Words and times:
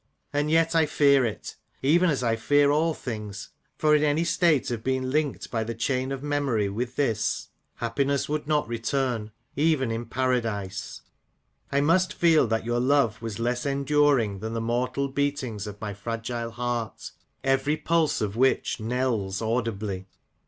And 0.33 0.49
yet 0.49 0.73
I 0.73 0.87
fear 0.87 1.23
it; 1.25 1.57
even 1.83 2.09
as 2.09 2.23
I 2.23 2.35
fear 2.35 2.71
all 2.71 2.95
things; 2.95 3.49
for 3.77 3.93
in 3.95 4.03
any 4.03 4.23
state 4.23 4.71
of 4.71 4.83
being 4.83 5.11
linked 5.11 5.51
by 5.51 5.63
the 5.63 5.75
chain 5.75 6.11
of 6.11 6.23
memory 6.23 6.69
with 6.69 6.95
this, 6.95 7.49
happiness 7.75 8.27
would 8.27 8.47
not 8.47 8.67
return— 8.67 9.29
even 9.71 9.91
in 9.91 10.07
Paradise, 10.07 11.03
I 11.71 11.81
must 11.81 12.13
feel 12.15 12.47
that 12.47 12.65
your 12.65 12.79
love 12.79 13.21
was 13.21 13.37
less 13.39 13.63
enduring 13.63 14.39
than 14.39 14.55
the 14.55 14.59
mortal 14.59 15.07
beatings 15.07 15.67
of 15.67 15.79
my 15.79 15.93
fragile 15.93 16.49
heart, 16.49 17.11
every 17.43 17.77
pulse 17.77 18.21
of 18.21 18.35
which 18.35 18.79
knells 18.79 19.39
audibly. 19.39 20.07